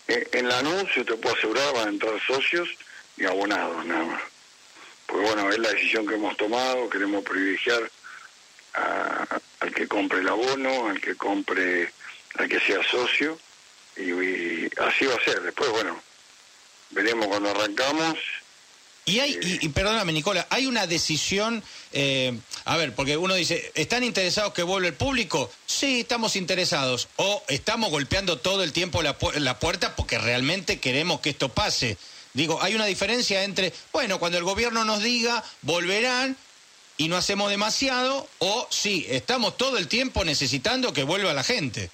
Eh, 0.08 0.30
en 0.32 0.46
el 0.46 0.52
anuncio 0.52 1.04
te 1.04 1.12
puedo 1.16 1.36
asegurar 1.36 1.74
van 1.74 1.88
a 1.88 1.90
entrar 1.90 2.14
socios 2.26 2.70
y 3.18 3.26
abonados 3.26 3.84
nada 3.84 4.04
más. 4.04 4.22
Pues 5.06 5.22
bueno, 5.22 5.50
es 5.50 5.58
la 5.58 5.68
decisión 5.72 6.06
que 6.06 6.14
hemos 6.14 6.34
tomado, 6.38 6.88
queremos 6.88 7.22
privilegiar 7.22 7.90
al 8.76 9.74
que 9.74 9.88
compre 9.88 10.20
el 10.20 10.28
abono, 10.28 10.88
al 10.88 11.00
que 11.00 11.14
compre, 11.14 11.92
al 12.34 12.48
que 12.48 12.60
sea 12.60 12.82
socio, 12.90 13.38
y 13.96 14.66
así 14.80 15.06
va 15.06 15.14
a 15.14 15.24
ser. 15.24 15.42
Después, 15.42 15.70
bueno, 15.70 16.00
veremos 16.90 17.26
cuando 17.26 17.50
arrancamos. 17.50 18.18
Y 19.08 19.20
hay, 19.20 19.38
y, 19.40 19.68
perdóname 19.68 20.12
Nicola, 20.12 20.48
hay 20.50 20.66
una 20.66 20.88
decisión, 20.88 21.62
eh, 21.92 22.36
a 22.64 22.76
ver, 22.76 22.92
porque 22.92 23.16
uno 23.16 23.34
dice, 23.34 23.70
¿están 23.76 24.02
interesados 24.02 24.52
que 24.52 24.64
vuelva 24.64 24.88
el 24.88 24.94
público? 24.94 25.48
Sí, 25.64 26.00
estamos 26.00 26.34
interesados. 26.34 27.08
O 27.14 27.42
estamos 27.46 27.90
golpeando 27.90 28.38
todo 28.38 28.64
el 28.64 28.72
tiempo 28.72 29.02
la, 29.02 29.16
la 29.36 29.60
puerta 29.60 29.94
porque 29.94 30.18
realmente 30.18 30.80
queremos 30.80 31.20
que 31.20 31.30
esto 31.30 31.50
pase. 31.50 31.96
Digo, 32.34 32.60
hay 32.60 32.74
una 32.74 32.84
diferencia 32.84 33.44
entre, 33.44 33.72
bueno, 33.92 34.18
cuando 34.18 34.38
el 34.38 34.44
gobierno 34.44 34.84
nos 34.84 35.02
diga, 35.02 35.42
volverán 35.62 36.36
y 36.96 37.08
no 37.08 37.16
hacemos 37.16 37.50
demasiado, 37.50 38.28
o 38.38 38.66
sí, 38.70 39.06
estamos 39.08 39.56
todo 39.56 39.78
el 39.78 39.88
tiempo 39.88 40.24
necesitando 40.24 40.92
que 40.92 41.02
vuelva 41.02 41.34
la 41.34 41.44
gente. 41.44 41.90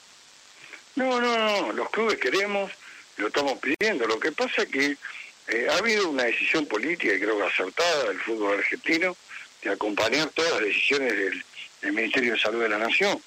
No, 0.95 1.21
no, 1.21 1.37
no, 1.39 1.73
los 1.73 1.91
clubes 1.91 2.19
queremos, 2.19 2.71
lo 3.17 3.29
estamos 3.29 3.59
pidiendo. 3.59 4.07
Lo 4.07 4.21
que 4.21 4.33
pasa 4.33 4.63
es 4.63 4.69
que 4.69 4.97
eh, 5.49 5.67
ha 5.71 5.79
habido 5.79 6.09
una 6.09 6.25
decisión 6.25 6.67
política, 6.67 7.15
y 7.15 7.21
creo 7.21 7.37
que 7.39 7.45
acertada, 7.45 8.05
del 8.09 8.21
fútbol 8.21 8.59
argentino, 8.59 9.17
de 9.63 9.71
acompañar 9.71 10.29
todas 10.31 10.53
las 10.53 10.61
decisiones 10.63 11.13
del, 11.13 11.45
Ministerio 11.93 12.35
de 12.35 12.39
Salud 12.39 12.63
de 12.63 12.69
la 12.69 12.79
Nación. 12.79 13.21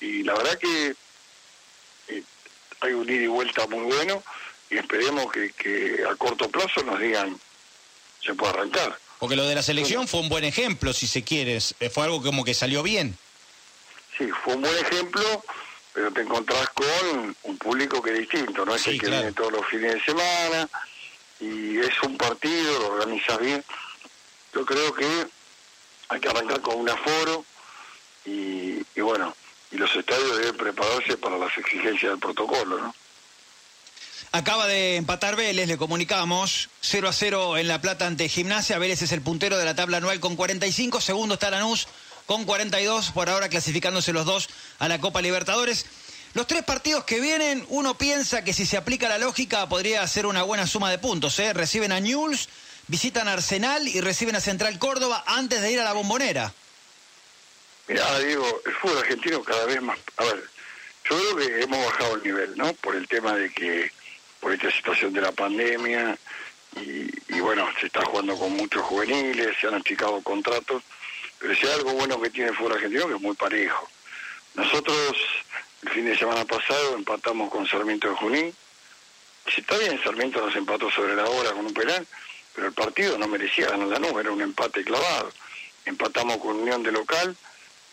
Y 0.00 0.22
la 0.22 0.32
verdad 0.32 0.58
que 0.58 0.94
eh, 2.08 2.22
hay 2.80 2.92
un 2.94 3.06
ida 3.06 3.24
y 3.24 3.26
vuelta 3.26 3.66
muy 3.66 3.82
bueno 3.82 4.22
y 4.70 4.78
esperemos 4.78 5.30
que, 5.30 6.02
a 6.10 6.16
corto 6.16 6.48
plazo 6.48 6.82
nos 6.84 6.98
digan 6.98 7.38
se 8.24 8.34
puede 8.34 8.54
arrancar. 8.54 8.98
Porque 9.22 9.36
lo 9.36 9.46
de 9.46 9.54
la 9.54 9.62
selección 9.62 10.08
fue 10.08 10.18
un 10.18 10.28
buen 10.28 10.42
ejemplo, 10.42 10.92
si 10.92 11.06
se 11.06 11.22
quiere, 11.22 11.60
fue 11.60 12.02
algo 12.02 12.20
como 12.20 12.44
que 12.44 12.54
salió 12.54 12.82
bien. 12.82 13.16
Sí, 14.18 14.26
fue 14.42 14.56
un 14.56 14.62
buen 14.62 14.76
ejemplo, 14.78 15.22
pero 15.92 16.10
te 16.10 16.22
encontrás 16.22 16.68
con 16.70 17.36
un 17.44 17.56
público 17.56 18.02
que 18.02 18.14
es 18.14 18.18
distinto, 18.18 18.66
no 18.66 18.74
es 18.74 18.84
el 18.88 19.00
que 19.00 19.08
viene 19.08 19.30
todos 19.30 19.52
los 19.52 19.66
fines 19.66 19.94
de 19.94 20.00
semana 20.02 20.68
y 21.38 21.78
es 21.78 22.02
un 22.02 22.16
partido, 22.16 22.80
lo 22.80 22.94
organizas 22.94 23.38
bien. 23.38 23.64
Yo 24.56 24.66
creo 24.66 24.92
que 24.92 25.28
hay 26.08 26.18
que 26.18 26.28
arrancar 26.28 26.60
con 26.60 26.80
un 26.80 26.90
aforo 26.90 27.44
y, 28.24 28.84
y 28.96 29.00
bueno, 29.02 29.36
y 29.70 29.76
los 29.76 29.94
estadios 29.94 30.36
deben 30.38 30.56
prepararse 30.56 31.16
para 31.16 31.38
las 31.38 31.56
exigencias 31.56 32.10
del 32.10 32.18
protocolo, 32.18 32.76
¿no? 32.76 32.94
Acaba 34.34 34.66
de 34.66 34.96
empatar 34.96 35.36
Vélez, 35.36 35.68
le 35.68 35.76
comunicamos. 35.76 36.70
0 36.80 37.08
a 37.08 37.12
0 37.12 37.58
en 37.58 37.68
La 37.68 37.82
Plata 37.82 38.06
ante 38.06 38.30
Gimnasia. 38.30 38.78
Vélez 38.78 39.02
es 39.02 39.12
el 39.12 39.20
puntero 39.20 39.58
de 39.58 39.66
la 39.66 39.74
tabla 39.74 39.98
anual 39.98 40.20
con 40.20 40.36
45. 40.36 41.02
Segundo 41.02 41.34
está 41.34 41.50
Lanús 41.50 41.86
con 42.24 42.46
42, 42.46 43.10
por 43.10 43.28
ahora 43.28 43.50
clasificándose 43.50 44.14
los 44.14 44.24
dos 44.24 44.48
a 44.78 44.88
la 44.88 44.98
Copa 45.00 45.20
Libertadores. 45.20 45.84
Los 46.32 46.46
tres 46.46 46.62
partidos 46.64 47.04
que 47.04 47.20
vienen, 47.20 47.66
uno 47.68 47.98
piensa 47.98 48.42
que 48.42 48.54
si 48.54 48.64
se 48.64 48.78
aplica 48.78 49.06
la 49.06 49.18
lógica 49.18 49.68
podría 49.68 50.06
ser 50.06 50.24
una 50.24 50.42
buena 50.42 50.66
suma 50.66 50.90
de 50.90 50.96
puntos. 50.96 51.38
¿eh? 51.38 51.52
Reciben 51.52 51.92
a 51.92 52.00
Newell's, 52.00 52.48
visitan 52.88 53.28
Arsenal 53.28 53.86
y 53.86 54.00
reciben 54.00 54.34
a 54.34 54.40
Central 54.40 54.78
Córdoba 54.78 55.22
antes 55.26 55.60
de 55.60 55.72
ir 55.72 55.80
a 55.80 55.84
la 55.84 55.92
bombonera. 55.92 56.54
Mira, 57.86 58.18
digo, 58.20 58.62
el 58.64 58.72
fútbol 58.76 58.96
argentino 58.96 59.42
cada 59.42 59.66
vez 59.66 59.82
más... 59.82 59.98
A 60.16 60.24
ver, 60.24 60.42
yo 61.10 61.18
creo 61.18 61.36
que 61.36 61.62
hemos 61.64 61.84
bajado 61.84 62.14
el 62.14 62.22
nivel, 62.22 62.56
¿no? 62.56 62.72
Por 62.74 62.96
el 62.96 63.06
tema 63.08 63.34
de 63.34 63.52
que, 63.52 63.92
esta 64.62 64.76
situación 64.76 65.12
de 65.12 65.20
la 65.20 65.32
pandemia, 65.32 66.16
y, 66.74 67.40
bueno, 67.40 67.68
se 67.78 67.86
está 67.86 68.02
jugando 68.04 68.36
con 68.38 68.52
muchos 68.52 68.82
juveniles, 68.82 69.56
se 69.60 69.66
han 69.66 69.74
achicado 69.74 70.22
contratos 70.22 70.82
pero 71.42 71.56
si 71.56 71.66
algo 71.66 71.92
bueno 71.94 72.20
que 72.20 72.30
tiene 72.30 72.50
el 72.50 72.56
fútbol 72.56 72.74
argentino, 72.74 73.08
que 73.08 73.14
es 73.14 73.20
muy 73.20 73.34
parejo. 73.34 73.88
Nosotros 74.54 75.16
el 75.82 75.88
fin 75.90 76.04
de 76.04 76.16
semana 76.16 76.44
pasado 76.44 76.94
empatamos 76.94 77.50
con 77.50 77.66
Sarmiento 77.66 78.08
de 78.08 78.14
Junín. 78.14 78.54
Si 79.52 79.60
está 79.60 79.76
bien, 79.78 80.00
Sarmiento 80.04 80.40
nos 80.40 80.54
empató 80.54 80.88
sobre 80.92 81.16
la 81.16 81.24
hora 81.24 81.50
con 81.50 81.66
un 81.66 81.74
penal, 81.74 82.06
pero 82.54 82.68
el 82.68 82.72
partido 82.72 83.18
no 83.18 83.26
merecía 83.26 83.70
ganar 83.70 83.88
la 83.88 83.98
nube, 83.98 84.20
era 84.20 84.30
un 84.30 84.40
empate 84.40 84.84
clavado. 84.84 85.32
Empatamos 85.84 86.36
con 86.36 86.60
Unión 86.60 86.84
de 86.84 86.92
local, 86.92 87.36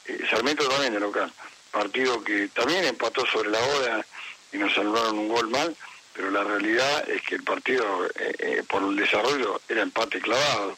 eh, 0.06 0.20
Sarmiento 0.30 0.70
también 0.70 0.94
de 0.94 1.00
local. 1.00 1.34
Partido 1.72 2.24
que 2.24 2.50
también 2.50 2.86
empató 2.86 3.26
sobre 3.26 3.50
la 3.50 3.60
hora 3.60 4.06
y 4.54 4.58
nos 4.58 4.76
salvaron 4.76 5.18
un 5.18 5.28
gol 5.28 5.50
mal, 5.50 5.76
pero 6.20 6.32
la 6.32 6.44
realidad 6.44 7.10
es 7.10 7.22
que 7.22 7.36
el 7.36 7.44
partido, 7.44 8.06
eh, 8.08 8.36
eh, 8.40 8.64
por 8.68 8.84
el 8.84 8.98
desarrollo, 8.98 9.62
era 9.70 9.84
empate 9.84 10.20
clavado 10.20 10.78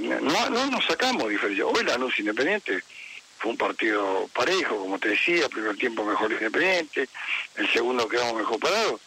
no, 0.00 0.50
no 0.50 0.66
nos 0.66 0.86
sacamos 0.86 1.28
diferencia. 1.28 1.66
Hoy 1.66 1.82
la 1.82 1.98
luz 1.98 2.16
Independiente 2.20 2.80
fue 3.38 3.50
un 3.50 3.56
partido 3.56 4.30
parejo, 4.32 4.76
como 4.76 5.00
te 5.00 5.08
decía, 5.08 5.48
primer 5.48 5.76
tiempo 5.76 6.04
mejor 6.04 6.30
Independiente, 6.30 7.08
el 7.56 7.72
segundo 7.72 8.08
quedamos 8.08 8.36
mejor 8.36 8.60
parados, 8.60 9.00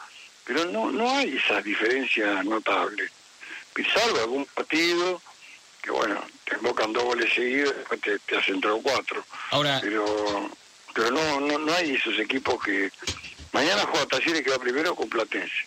pero 0.43 0.65
no, 0.65 0.91
no 0.91 1.09
hay 1.09 1.37
esas 1.37 1.63
diferencias 1.63 2.43
notables. 2.43 3.09
Salvo 3.93 4.19
algún 4.19 4.45
partido 4.45 5.21
que, 5.81 5.91
bueno, 5.91 6.21
te 6.43 6.55
invocan 6.57 6.91
dos 6.91 7.03
goles 7.05 7.33
seguidos 7.33 7.73
y 7.73 7.77
después 7.77 8.01
te, 8.01 8.37
hacen 8.37 8.59
tres 8.59 8.73
o 8.73 8.81
cuatro. 8.81 9.25
Ahora... 9.51 9.79
Pero, 9.81 10.49
pero 10.93 11.11
no, 11.11 11.39
no, 11.39 11.59
no 11.59 11.73
hay 11.73 11.95
esos 11.95 12.19
equipos 12.19 12.61
que... 12.61 12.91
Mañana 13.55 13.85
juega 13.89 14.05
Talleres 14.05 14.41
que 14.41 14.51
va 14.51 14.59
primero 14.59 14.93
con 14.95 15.07
Platense. 15.07 15.65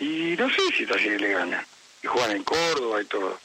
Y 0.00 0.34
no 0.36 0.48
sé 0.50 0.62
si 0.76 0.84
Talleres 0.84 1.20
le 1.20 1.30
gana. 1.30 1.64
Y 2.02 2.08
juegan 2.08 2.32
en 2.32 2.42
Córdoba 2.42 3.00
y 3.00 3.04
todo 3.04 3.38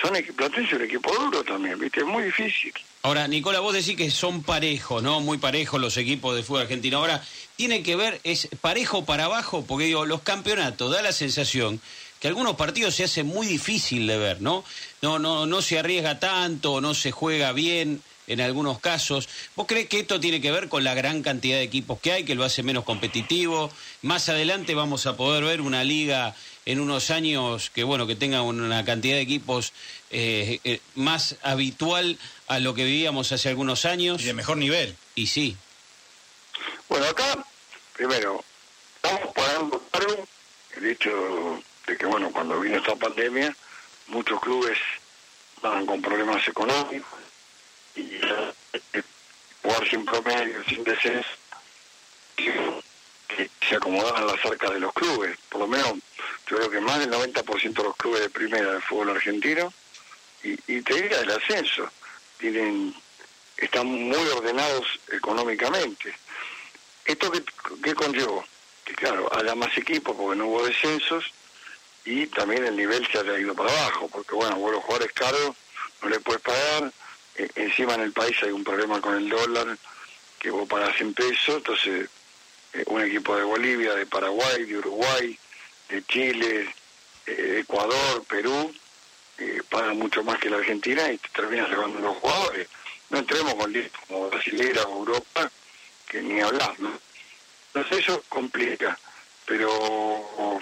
son 0.00 0.14
Platense 0.36 0.76
un 0.76 0.82
equipo 0.82 1.12
duro 1.12 1.42
también, 1.42 1.76
¿viste? 1.76 2.00
Es 2.00 2.06
muy 2.06 2.22
difícil. 2.22 2.72
Ahora, 3.02 3.26
Nicola, 3.26 3.58
vos 3.58 3.74
decís 3.74 3.96
que 3.96 4.12
son 4.12 4.44
parejos, 4.44 5.02
¿no? 5.02 5.18
Muy 5.18 5.38
parejos 5.38 5.80
los 5.80 5.96
equipos 5.96 6.36
de 6.36 6.44
fútbol 6.44 6.62
argentino. 6.62 6.98
Ahora, 6.98 7.20
tiene 7.56 7.82
que 7.82 7.96
ver, 7.96 8.20
es 8.22 8.48
parejo 8.60 9.04
para 9.04 9.24
abajo, 9.24 9.64
porque 9.66 9.86
digo, 9.86 10.06
los 10.06 10.22
campeonatos 10.22 10.92
da 10.92 11.02
la 11.02 11.10
sensación 11.10 11.80
que 12.20 12.28
algunos 12.28 12.54
partidos 12.54 12.94
se 12.94 13.04
hace 13.04 13.24
muy 13.24 13.46
difícil 13.48 14.06
de 14.06 14.18
ver, 14.18 14.40
¿no? 14.40 14.64
No, 15.02 15.18
no, 15.18 15.46
no 15.46 15.62
se 15.62 15.80
arriesga 15.80 16.20
tanto, 16.20 16.80
no 16.80 16.94
se 16.94 17.10
juega 17.10 17.52
bien 17.52 18.02
en 18.28 18.40
algunos 18.40 18.78
casos. 18.78 19.28
¿Vos 19.56 19.66
crees 19.66 19.88
que 19.88 20.00
esto 20.00 20.20
tiene 20.20 20.40
que 20.40 20.52
ver 20.52 20.68
con 20.68 20.84
la 20.84 20.94
gran 20.94 21.22
cantidad 21.22 21.56
de 21.56 21.64
equipos 21.64 21.98
que 21.98 22.12
hay, 22.12 22.24
que 22.24 22.34
lo 22.34 22.44
hace 22.44 22.62
menos 22.62 22.84
competitivo? 22.84 23.72
Más 24.02 24.28
adelante 24.28 24.74
vamos 24.74 25.06
a 25.06 25.16
poder 25.16 25.42
ver 25.44 25.60
una 25.60 25.82
liga 25.82 26.36
en 26.66 26.80
unos 26.80 27.10
años 27.10 27.70
que 27.70 27.82
bueno 27.82 28.06
que 28.06 28.14
tenga 28.14 28.42
una 28.42 28.84
cantidad 28.84 29.16
de 29.16 29.22
equipos 29.22 29.72
eh, 30.10 30.60
eh, 30.64 30.80
más 30.94 31.36
habitual 31.42 32.18
a 32.46 32.60
lo 32.60 32.74
que 32.74 32.84
vivíamos 32.84 33.32
hace 33.32 33.48
algunos 33.48 33.86
años. 33.86 34.22
Y 34.22 34.26
de 34.26 34.34
mejor 34.34 34.58
nivel. 34.58 34.94
Y 35.14 35.26
sí. 35.26 35.56
Bueno, 36.88 37.06
acá, 37.06 37.44
primero, 37.94 38.44
estamos 38.96 39.34
pagando 39.34 39.82
caro 39.90 40.26
el 40.76 40.86
hecho 40.86 41.62
de 41.86 41.96
que, 41.96 42.06
bueno, 42.06 42.30
cuando 42.30 42.60
vino 42.60 42.76
esta 42.76 42.94
pandemia, 42.96 43.54
muchos 44.08 44.40
clubes 44.40 44.78
estaban 45.56 45.86
con 45.86 46.00
problemas 46.00 46.46
económicos 46.46 47.18
y 47.98 48.20
jugar 49.62 49.88
sin 49.88 50.04
promedio, 50.04 50.64
sin 50.64 50.84
descenso, 50.84 51.28
que 52.36 53.50
se 53.68 53.76
acomodaban 53.76 54.26
las 54.26 54.44
arcas 54.44 54.72
de 54.72 54.80
los 54.80 54.92
clubes. 54.92 55.36
Por 55.48 55.62
lo 55.62 55.66
menos, 55.66 55.94
yo 56.46 56.56
creo 56.56 56.70
que 56.70 56.80
más 56.80 56.98
del 57.00 57.10
90% 57.10 57.72
de 57.74 57.82
los 57.82 57.96
clubes 57.96 58.20
de 58.20 58.30
primera 58.30 58.72
del 58.72 58.82
fútbol 58.82 59.10
argentino, 59.10 59.72
y, 60.42 60.56
te 60.82 60.94
diría 60.94 61.18
del 61.18 61.32
ascenso, 61.32 61.90
tienen 62.38 62.94
están 63.56 63.86
muy 63.86 64.28
ordenados 64.28 64.86
económicamente. 65.10 66.14
¿Esto 67.04 67.30
qué, 67.32 67.42
qué 67.82 67.94
conllevó? 67.94 68.44
Que 68.84 68.94
claro, 68.94 69.28
haya 69.36 69.56
más 69.56 69.76
equipos 69.76 70.14
porque 70.16 70.38
no 70.38 70.46
hubo 70.46 70.64
descensos 70.64 71.24
y 72.04 72.26
también 72.28 72.64
el 72.64 72.76
nivel 72.76 73.06
se 73.10 73.18
haya 73.18 73.38
ido 73.38 73.54
para 73.54 73.70
abajo, 73.70 74.08
porque 74.08 74.34
bueno, 74.34 74.56
vos 74.56 74.72
los 74.72 74.84
jugadores 74.84 75.12
caros 75.12 75.56
no 76.02 76.08
le 76.08 76.20
puedes 76.20 76.40
pagar, 76.40 76.92
encima 77.54 77.94
en 77.94 78.02
el 78.02 78.12
país 78.12 78.36
hay 78.42 78.50
un 78.50 78.64
problema 78.64 79.00
con 79.00 79.16
el 79.16 79.28
dólar 79.28 79.78
que 80.38 80.50
vos 80.50 80.68
pagás 80.68 81.00
en 81.00 81.14
pesos, 81.14 81.56
entonces 81.56 82.08
eh, 82.72 82.84
un 82.86 83.02
equipo 83.02 83.36
de 83.36 83.42
Bolivia, 83.42 83.94
de 83.94 84.06
Paraguay, 84.06 84.64
de 84.64 84.78
Uruguay, 84.78 85.38
de 85.88 86.04
Chile, 86.04 86.74
eh, 87.26 87.60
Ecuador, 87.62 88.24
Perú, 88.24 88.72
eh, 89.38 89.62
paga 89.68 89.92
mucho 89.94 90.22
más 90.22 90.38
que 90.38 90.50
la 90.50 90.58
Argentina 90.58 91.10
y 91.10 91.18
te 91.18 91.28
terminas 91.28 91.68
llevando 91.68 92.00
los 92.00 92.16
jugadores. 92.18 92.68
No 93.10 93.18
entremos 93.18 93.54
con 93.54 93.72
listas 93.72 94.00
como 94.06 94.28
Brasilera 94.30 94.82
o 94.82 94.98
Europa, 94.98 95.50
que 96.08 96.20
ni 96.20 96.40
hablar, 96.40 96.74
¿no? 96.78 96.98
Entonces 97.72 98.04
eso 98.04 98.22
complica, 98.28 98.98
pero 99.46 100.58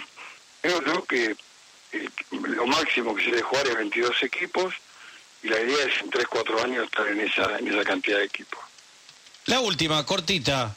creo, 0.61 0.83
creo 0.83 1.04
que 1.04 1.37
eh, 1.92 2.09
lo 2.30 2.66
máximo 2.66 3.14
que 3.14 3.25
se 3.25 3.30
debe 3.30 3.42
jugar 3.42 3.66
es 3.66 3.76
22 3.76 4.23
equipos 4.23 4.75
y 5.46 5.48
la 5.48 5.60
idea 5.60 5.84
es 5.86 6.02
en 6.02 6.10
3, 6.10 6.26
4 6.28 6.64
años 6.64 6.84
estar 6.84 7.06
en 7.06 7.20
esa, 7.20 7.56
en 7.58 7.68
esa 7.72 7.84
cantidad 7.84 8.18
de 8.18 8.24
equipos. 8.24 8.58
La 9.46 9.60
última, 9.60 10.04
cortita. 10.04 10.74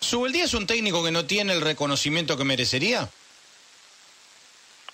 ¿Subeldía 0.00 0.44
es 0.44 0.54
un 0.54 0.66
técnico 0.66 1.04
que 1.04 1.12
no 1.12 1.24
tiene 1.24 1.52
el 1.52 1.60
reconocimiento 1.60 2.36
que 2.36 2.42
merecería? 2.44 3.08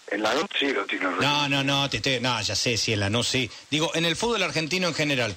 En 0.09 0.23
la 0.23 0.35
NUT 0.35 0.51
sí 0.59 0.67
lo 0.73 0.85
tiene. 0.85 1.07
No, 1.07 1.49
no, 1.49 1.65
no, 1.65 1.89
te 1.89 1.97
estoy- 1.99 2.21
no, 2.21 2.41
ya 2.43 2.55
sé 2.55 2.77
si 2.77 2.93
en 2.93 3.01
la 3.01 3.09
no 3.09 3.23
sí. 3.23 3.51
Digo, 3.71 3.91
en 3.95 4.05
el 4.05 4.15
fútbol 4.17 4.43
argentino 4.43 4.89
en 4.89 4.95
general. 4.95 5.35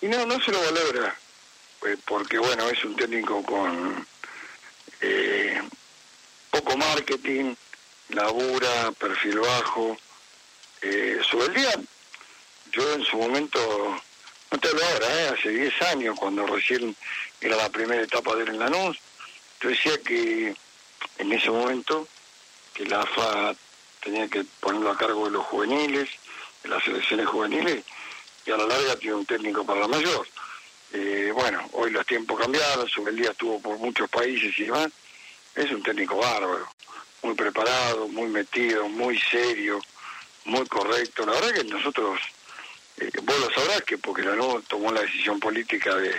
Y 0.00 0.06
no, 0.06 0.26
no 0.26 0.42
se 0.42 0.50
lo 0.50 0.60
valora, 0.60 1.16
eh, 1.86 1.96
porque 2.04 2.38
bueno, 2.38 2.68
es 2.68 2.82
un 2.84 2.96
técnico 2.96 3.40
con 3.44 4.04
eh, 5.00 5.62
poco 6.50 6.76
marketing, 6.76 7.54
labura, 8.08 8.90
perfil 8.98 9.38
bajo. 9.38 9.96
Eh, 10.82 11.20
sobre 11.30 11.46
el 11.46 11.54
día, 11.54 11.72
yo 12.72 12.92
en 12.94 13.04
su 13.04 13.16
momento, 13.16 13.58
no 14.50 14.58
te 14.58 14.68
hablo 14.68 14.84
ahora, 14.84 15.20
eh, 15.20 15.28
hace 15.38 15.48
10 15.50 15.82
años, 15.82 16.18
cuando 16.18 16.46
recién 16.46 16.96
era 17.40 17.56
la 17.56 17.68
primera 17.70 18.02
etapa 18.02 18.34
de 18.34 18.42
él 18.42 18.48
en 18.50 18.58
Lanús, 18.58 18.98
yo 19.60 19.68
decía 19.68 19.98
que 20.02 20.54
en 21.18 21.32
ese 21.32 21.50
momento 21.50 22.08
que 22.74 22.84
la 22.86 23.02
AFA 23.02 23.54
tenía 24.02 24.28
que 24.28 24.44
ponerlo 24.60 24.90
a 24.90 24.96
cargo 24.96 25.26
de 25.26 25.32
los 25.32 25.46
juveniles, 25.46 26.08
de 26.62 26.68
las 26.68 26.82
selecciones 26.82 27.26
juveniles, 27.26 27.84
y 28.44 28.50
a 28.50 28.56
la 28.56 28.66
larga 28.66 28.96
tiene 28.96 29.16
un 29.16 29.26
técnico 29.26 29.64
para 29.64 29.80
la 29.80 29.88
mayor. 29.88 30.26
Eh, 30.92 31.30
bueno, 31.34 31.66
hoy 31.72 31.90
los 31.90 32.04
tiempos 32.04 32.38
cambiaron, 32.38 32.86
día 33.16 33.30
estuvo 33.30 33.60
por 33.60 33.78
muchos 33.78 34.08
países 34.10 34.58
y 34.58 34.64
demás. 34.64 34.88
Es 35.54 35.70
un 35.70 35.82
técnico 35.82 36.16
bárbaro, 36.16 36.66
muy 37.22 37.34
preparado, 37.34 38.08
muy 38.08 38.28
metido, 38.28 38.88
muy 38.88 39.18
serio, 39.18 39.80
muy 40.44 40.66
correcto. 40.66 41.24
La 41.24 41.32
verdad 41.32 41.54
que 41.54 41.64
nosotros, 41.64 42.20
eh, 42.98 43.10
vos 43.22 43.38
lo 43.40 43.50
sabrás 43.52 43.82
que 43.82 43.98
porque 43.98 44.22
la 44.22 44.34
NU 44.36 44.62
tomó 44.68 44.92
la 44.92 45.00
decisión 45.02 45.38
política 45.40 45.94
de, 45.96 46.14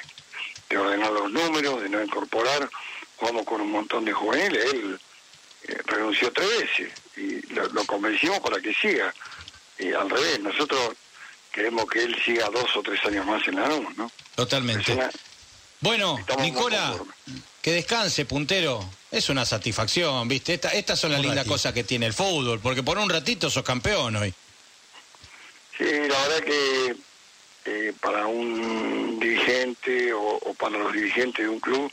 de 0.70 0.78
ordenar 0.78 1.12
los 1.12 1.32
números, 1.32 1.82
de 1.82 1.90
no 1.90 2.04
incorporar, 2.04 2.70
jugamos 3.18 3.46
con 3.46 3.62
un 3.62 3.72
montón 3.72 4.06
de 4.06 4.14
juveniles, 4.14 4.66
él 4.74 5.00
eh, 5.68 5.78
renunció 5.86 6.32
tres 6.34 6.50
veces 6.60 6.94
y 7.16 7.54
lo, 7.54 7.68
lo 7.70 7.86
convencimos 7.86 8.40
para 8.40 8.60
que 8.60 8.74
siga. 8.74 9.14
Y 9.80 9.92
al 9.94 10.10
revés, 10.10 10.40
nosotros 10.40 10.94
queremos 11.52 11.86
que 11.90 12.04
él 12.04 12.16
siga 12.26 12.50
dos 12.50 12.76
o 12.76 12.82
tres 12.84 13.04
años 13.06 13.26
más 13.26 13.48
en 13.48 13.56
la 13.56 13.68
NU, 13.68 13.90
¿no? 13.96 14.12
Totalmente. 14.36 14.92
Una- 14.94 15.10
Bueno, 15.80 16.18
Estamos 16.20 16.44
Nicola, 16.44 16.96
que 17.62 17.72
descanse, 17.72 18.26
puntero. 18.26 18.84
Es 19.12 19.30
una 19.30 19.46
satisfacción, 19.46 20.28
¿viste? 20.28 20.56
Esta- 20.56 20.70
estas 20.70 21.00
son 21.00 21.12
las 21.12 21.20
lindas 21.22 21.38
ratito. 21.40 21.54
cosas 21.54 21.74
que 21.74 21.84
tiene 21.84 22.06
el 22.08 22.14
fútbol, 22.14 22.60
porque 22.60 22.82
por 22.84 22.98
un 22.98 23.10
ratito 23.10 23.50
sos 23.50 23.64
campeón 23.64 24.16
hoy. 24.16 24.34
Sí, 25.78 25.86
la 25.86 26.28
verdad 26.28 26.44
que 26.44 26.96
eh, 27.66 27.94
para 28.02 28.28
un 28.28 29.20
dirigente 29.20 30.14
o, 30.14 30.22
o 30.22 30.54
para 30.54 30.78
los 30.78 30.94
dirigentes 30.94 31.46
de 31.46 31.50
un 31.50 31.60
club 31.60 31.92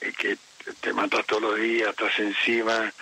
eh, 0.00 0.12
que 0.16 0.36
te 0.80 0.92
matas 0.92 1.24
todos 1.26 1.42
los 1.42 1.56
días, 1.58 1.90
estás 1.90 2.18
encima, 2.18 2.92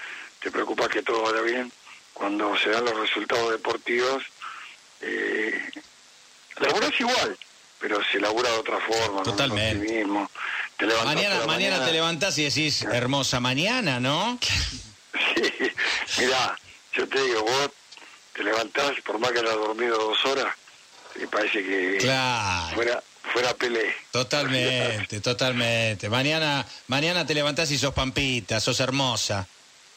te 0.40 0.50
preocupas 0.50 0.88
que 0.88 1.02
todo 1.02 1.22
vaya 1.22 1.40
bien, 1.42 1.72
cuando 2.12 2.56
se 2.58 2.70
dan 2.70 2.84
los 2.84 2.98
resultados 2.98 3.50
deportivos, 3.50 4.22
eh, 5.00 5.70
laburás 6.58 6.98
igual, 7.00 7.36
pero 7.80 8.00
se 8.04 8.20
labura 8.20 8.50
de 8.50 8.58
otra 8.58 8.78
forma, 8.80 9.22
Totalmente. 9.22 10.06
Te 10.76 10.86
Mañana, 10.86 11.36
a 11.36 11.38
la 11.40 11.46
mañana 11.46 11.46
mañana. 11.46 11.86
te 11.86 11.92
levantás 11.92 12.38
y 12.38 12.44
decís, 12.44 12.82
hermosa 12.92 13.40
mañana, 13.40 13.98
¿no? 13.98 14.38
Sí, 14.42 15.72
mirá, 16.18 16.58
yo 16.92 17.08
te 17.08 17.22
digo, 17.22 17.42
vos 17.42 17.70
te 18.36 18.44
levantás, 18.44 18.92
por 19.04 19.18
más 19.18 19.32
que 19.32 19.38
hayas 19.40 19.54
dormido 19.54 19.96
dos 19.96 20.24
horas, 20.26 20.54
y 21.20 21.26
parece 21.26 21.64
que 21.64 21.96
Claro. 22.00 22.74
fuera, 22.74 23.02
fuera 23.32 23.54
Pelé. 23.54 23.94
Totalmente, 24.10 25.20
totalmente. 25.20 26.08
Mañana, 26.10 26.66
mañana 26.88 27.26
te 27.26 27.34
levantás 27.34 27.70
y 27.70 27.78
sos 27.78 27.94
pampita, 27.94 28.60
sos 28.60 28.78
hermosa. 28.80 29.46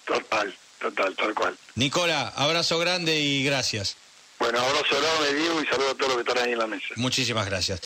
Total, 0.06 0.56
total, 0.80 1.16
tal 1.16 1.34
cual. 1.36 1.58
Nicola, 1.76 2.34
abrazo 2.36 2.80
grande 2.80 3.20
y 3.20 3.44
gracias. 3.44 3.98
Bueno, 4.40 4.60
abrazo 4.60 4.98
enorme, 4.98 5.34
Diego, 5.38 5.62
y 5.62 5.66
saludo 5.68 5.90
a 5.92 5.96
todos 5.96 6.08
los 6.16 6.24
que 6.24 6.30
están 6.30 6.46
ahí 6.46 6.54
en 6.54 6.60
la 6.60 6.68
mesa. 6.68 6.86
Muchísimas 6.96 7.46
gracias. 7.46 7.78